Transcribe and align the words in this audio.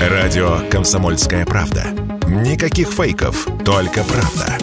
Радио 0.00 0.60
«Комсомольская 0.70 1.44
правда». 1.44 1.84
Никаких 2.26 2.88
фейков, 2.88 3.46
только 3.66 4.02
правда. 4.02 4.56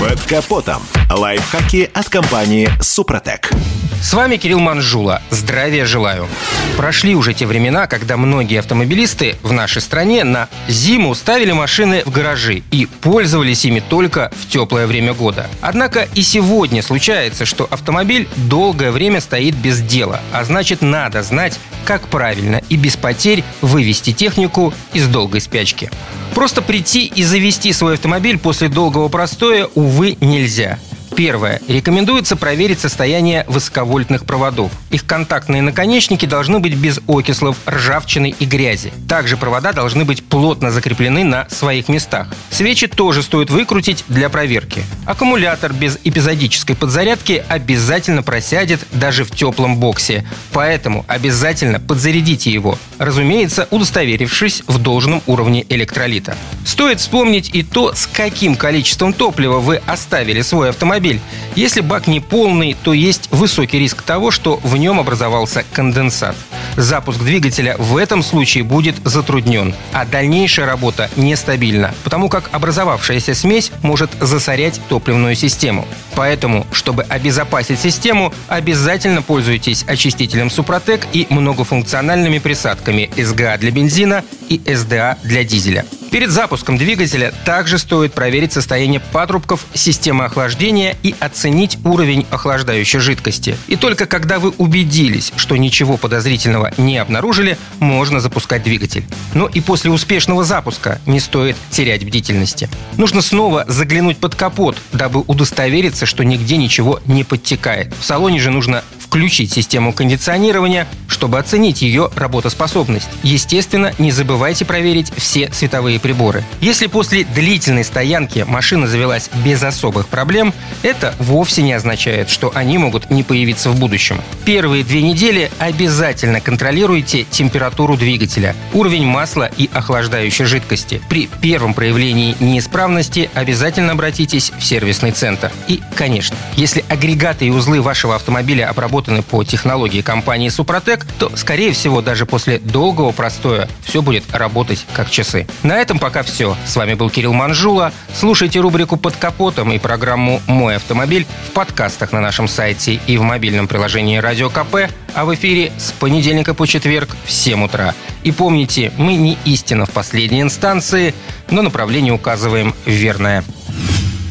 Под 0.00 0.22
капотом. 0.22 0.82
Лайфхаки 1.10 1.90
от 1.92 2.08
компании 2.08 2.70
«Супротек». 2.80 3.50
С 4.00 4.14
вами 4.14 4.36
Кирилл 4.36 4.60
Манжула. 4.60 5.20
Здравия 5.30 5.84
желаю. 5.84 6.28
Прошли 6.76 7.16
уже 7.16 7.34
те 7.34 7.46
времена, 7.46 7.88
когда 7.88 8.16
многие 8.16 8.60
автомобилисты 8.60 9.36
в 9.42 9.52
нашей 9.52 9.82
стране 9.82 10.22
на 10.22 10.48
зиму 10.68 11.14
ставили 11.16 11.50
машины 11.50 12.02
в 12.06 12.12
гаражи 12.12 12.62
и 12.70 12.86
пользовались 12.86 13.64
ими 13.64 13.80
только 13.80 14.30
в 14.40 14.48
теплое 14.48 14.86
время 14.86 15.14
года. 15.14 15.48
Однако 15.60 16.06
и 16.14 16.22
сегодня 16.22 16.80
случается, 16.80 17.44
что 17.44 17.66
автомобиль 17.68 18.28
долгое 18.36 18.92
время 18.92 19.20
стоит 19.20 19.56
без 19.56 19.80
дела, 19.80 20.20
а 20.32 20.44
значит 20.44 20.80
надо 20.80 21.24
знать, 21.24 21.58
как 21.84 22.06
правильно 22.06 22.62
и 22.68 22.76
без 22.76 22.96
потерь 22.96 23.42
вывести 23.62 24.12
технику 24.12 24.72
из 24.92 25.08
долгой 25.08 25.40
спячки. 25.40 25.90
Просто 26.34 26.62
прийти 26.62 27.06
и 27.06 27.24
завести 27.24 27.72
свой 27.72 27.94
автомобиль 27.94 28.38
после 28.38 28.68
долгого 28.68 29.08
простоя, 29.08 29.66
увы, 29.74 30.16
нельзя. 30.20 30.78
Первое. 31.18 31.60
Рекомендуется 31.66 32.36
проверить 32.36 32.78
состояние 32.78 33.44
высоковольтных 33.48 34.24
проводов. 34.24 34.70
Их 34.90 35.04
контактные 35.04 35.62
наконечники 35.62 36.26
должны 36.26 36.60
быть 36.60 36.76
без 36.76 37.00
окислов, 37.08 37.56
ржавчины 37.68 38.32
и 38.38 38.44
грязи. 38.44 38.92
Также 39.08 39.36
провода 39.36 39.72
должны 39.72 40.04
быть 40.04 40.24
плотно 40.24 40.70
закреплены 40.70 41.24
на 41.24 41.48
своих 41.50 41.88
местах. 41.88 42.28
Свечи 42.52 42.86
тоже 42.86 43.24
стоит 43.24 43.50
выкрутить 43.50 44.04
для 44.06 44.28
проверки. 44.28 44.84
Аккумулятор 45.06 45.72
без 45.72 45.98
эпизодической 46.04 46.76
подзарядки 46.76 47.42
обязательно 47.48 48.22
просядет 48.22 48.86
даже 48.92 49.24
в 49.24 49.32
теплом 49.32 49.78
боксе. 49.78 50.24
Поэтому 50.52 51.04
обязательно 51.08 51.80
подзарядите 51.80 52.52
его. 52.52 52.78
Разумеется, 52.98 53.66
удостоверившись 53.72 54.62
в 54.68 54.78
должном 54.78 55.20
уровне 55.26 55.66
электролита. 55.68 56.36
Стоит 56.64 57.00
вспомнить 57.00 57.50
и 57.52 57.64
то, 57.64 57.92
с 57.92 58.06
каким 58.06 58.54
количеством 58.54 59.12
топлива 59.12 59.58
вы 59.58 59.82
оставили 59.84 60.42
свой 60.42 60.68
автомобиль 60.68 61.07
автомобиль. 61.08 61.20
Если 61.54 61.80
бак 61.80 62.06
не 62.06 62.20
полный, 62.20 62.76
то 62.82 62.92
есть 62.92 63.28
высокий 63.30 63.78
риск 63.78 64.02
того, 64.02 64.30
что 64.30 64.60
в 64.62 64.76
нем 64.76 65.00
образовался 65.00 65.64
конденсат. 65.72 66.36
Запуск 66.76 67.20
двигателя 67.20 67.76
в 67.78 67.96
этом 67.96 68.22
случае 68.22 68.64
будет 68.64 68.94
затруднен, 69.04 69.74
а 69.92 70.04
дальнейшая 70.04 70.66
работа 70.66 71.10
нестабильна, 71.16 71.94
потому 72.04 72.28
как 72.28 72.48
образовавшаяся 72.52 73.34
смесь 73.34 73.72
может 73.82 74.10
засорять 74.20 74.80
топливную 74.88 75.34
систему. 75.34 75.86
Поэтому, 76.14 76.66
чтобы 76.72 77.02
обезопасить 77.02 77.80
систему, 77.80 78.32
обязательно 78.48 79.22
пользуйтесь 79.22 79.84
очистителем 79.86 80.50
Супротек 80.50 81.06
и 81.12 81.26
многофункциональными 81.30 82.38
присадками 82.38 83.10
СГА 83.16 83.58
для 83.58 83.70
бензина 83.70 84.24
и 84.48 84.60
СДА 84.74 85.18
для 85.24 85.44
дизеля. 85.44 85.84
Перед 86.10 86.30
запуском 86.30 86.78
двигателя 86.78 87.34
также 87.44 87.78
стоит 87.78 88.14
проверить 88.14 88.52
состояние 88.52 89.00
патрубков 89.00 89.66
системы 89.74 90.24
охлаждения 90.24 90.96
и 91.02 91.14
оценить 91.20 91.78
уровень 91.84 92.26
охлаждающей 92.30 92.98
жидкости. 92.98 93.56
И 93.66 93.76
только 93.76 94.06
когда 94.06 94.38
вы 94.38 94.50
убедились, 94.56 95.32
что 95.36 95.56
ничего 95.56 95.98
подозрительного 95.98 96.72
не 96.78 96.96
обнаружили, 96.96 97.58
можно 97.78 98.20
запускать 98.20 98.62
двигатель. 98.62 99.04
Но 99.34 99.46
и 99.46 99.60
после 99.60 99.90
успешного 99.90 100.44
запуска 100.44 100.98
не 101.04 101.20
стоит 101.20 101.56
терять 101.70 102.06
бдительности. 102.06 102.70
Нужно 102.96 103.20
снова 103.20 103.66
заглянуть 103.68 104.16
под 104.16 104.34
капот, 104.34 104.78
дабы 104.92 105.20
удостовериться, 105.26 106.06
что 106.06 106.24
нигде 106.24 106.56
ничего 106.56 107.00
не 107.06 107.22
подтекает. 107.22 107.94
В 108.00 108.04
салоне 108.04 108.40
же 108.40 108.50
нужно 108.50 108.82
включить 109.08 109.50
систему 109.50 109.94
кондиционирования, 109.94 110.86
чтобы 111.06 111.38
оценить 111.38 111.80
ее 111.80 112.10
работоспособность. 112.14 113.08
Естественно, 113.22 113.94
не 113.96 114.12
забывайте 114.12 114.66
проверить 114.66 115.10
все 115.16 115.50
световые 115.50 115.98
приборы. 115.98 116.44
Если 116.60 116.88
после 116.88 117.24
длительной 117.24 117.84
стоянки 117.84 118.44
машина 118.46 118.86
завелась 118.86 119.30
без 119.42 119.62
особых 119.62 120.08
проблем, 120.08 120.52
это 120.82 121.14
вовсе 121.18 121.62
не 121.62 121.72
означает, 121.72 122.28
что 122.28 122.52
они 122.54 122.76
могут 122.76 123.10
не 123.10 123.22
появиться 123.22 123.70
в 123.70 123.78
будущем. 123.80 124.20
Первые 124.44 124.84
две 124.84 125.00
недели 125.00 125.50
обязательно 125.58 126.42
контролируйте 126.42 127.24
температуру 127.24 127.96
двигателя, 127.96 128.54
уровень 128.74 129.06
масла 129.06 129.50
и 129.56 129.70
охлаждающей 129.72 130.44
жидкости. 130.44 131.00
При 131.08 131.28
первом 131.40 131.72
проявлении 131.72 132.36
неисправности 132.40 133.30
обязательно 133.32 133.92
обратитесь 133.92 134.52
в 134.58 134.62
сервисный 134.62 135.12
центр. 135.12 135.50
И, 135.66 135.80
конечно, 135.94 136.36
если 136.56 136.84
агрегаты 136.90 137.46
и 137.46 137.50
узлы 137.50 137.80
вашего 137.80 138.14
автомобиля 138.14 138.68
обработаны 138.68 138.97
разработаны 138.98 139.22
по 139.22 139.44
технологии 139.44 140.02
компании 140.02 140.48
Супротек, 140.48 141.06
то, 141.18 141.30
скорее 141.36 141.72
всего, 141.72 142.02
даже 142.02 142.26
после 142.26 142.58
долгого 142.58 143.12
простоя 143.12 143.68
все 143.82 144.02
будет 144.02 144.24
работать 144.32 144.84
как 144.92 145.10
часы. 145.10 145.46
На 145.62 145.76
этом 145.78 145.98
пока 145.98 146.22
все. 146.22 146.56
С 146.66 146.74
вами 146.76 146.94
был 146.94 147.10
Кирилл 147.10 147.32
Манжула. 147.32 147.92
Слушайте 148.14 148.60
рубрику 148.60 148.96
«Под 148.96 149.16
капотом» 149.16 149.72
и 149.72 149.78
программу 149.78 150.40
«Мой 150.46 150.76
автомобиль» 150.76 151.26
в 151.48 151.52
подкастах 151.52 152.12
на 152.12 152.20
нашем 152.20 152.48
сайте 152.48 153.00
и 153.06 153.16
в 153.18 153.22
мобильном 153.22 153.68
приложении 153.68 154.18
«Радио 154.18 154.50
КП», 154.50 154.90
а 155.14 155.24
в 155.24 155.34
эфире 155.34 155.72
с 155.78 155.92
понедельника 155.92 156.54
по 156.54 156.66
четверг 156.66 157.16
в 157.24 157.30
7 157.30 157.64
утра. 157.64 157.94
И 158.24 158.32
помните, 158.32 158.92
мы 158.96 159.14
не 159.14 159.38
истина 159.44 159.86
в 159.86 159.90
последней 159.90 160.42
инстанции, 160.42 161.14
но 161.50 161.62
направление 161.62 162.12
указываем 162.12 162.74
верное. 162.84 163.44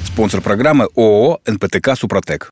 Спонсор 0.06 0.42
программы 0.42 0.88
ООО 0.96 1.40
«НПТК 1.46 1.96
Супротек». 1.96 2.52